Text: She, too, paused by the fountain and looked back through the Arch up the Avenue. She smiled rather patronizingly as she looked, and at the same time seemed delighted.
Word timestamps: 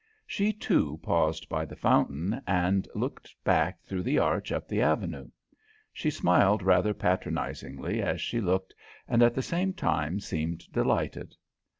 She, 0.25 0.51
too, 0.51 0.99
paused 1.03 1.47
by 1.47 1.63
the 1.63 1.75
fountain 1.75 2.41
and 2.47 2.87
looked 2.95 3.35
back 3.43 3.83
through 3.83 4.01
the 4.01 4.17
Arch 4.17 4.51
up 4.51 4.67
the 4.67 4.81
Avenue. 4.81 5.29
She 5.93 6.09
smiled 6.09 6.63
rather 6.63 6.91
patronizingly 6.95 8.01
as 8.01 8.19
she 8.19 8.41
looked, 8.41 8.73
and 9.07 9.21
at 9.21 9.35
the 9.35 9.43
same 9.43 9.73
time 9.73 10.19
seemed 10.19 10.65
delighted. 10.71 11.35